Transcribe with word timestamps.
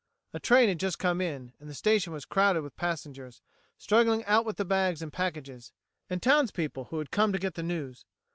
A 0.33 0.39
train 0.39 0.67
had 0.67 0.79
just 0.79 0.97
come 0.97 1.21
in, 1.21 1.53
and 1.59 1.69
the 1.69 1.75
station 1.75 2.11
was 2.11 2.25
crowded 2.25 2.63
with 2.63 2.75
passengers, 2.75 3.39
struggling 3.77 4.25
out 4.25 4.45
with 4.47 4.57
the 4.57 4.65
bags 4.65 5.03
and 5.03 5.13
packages, 5.13 5.73
and 6.09 6.23
townspeople 6.23 6.85
who 6.85 6.97
had 6.97 7.11
come 7.11 7.31
to 7.33 7.37
get 7.37 7.53
the 7.53 7.61
news. 7.61 8.03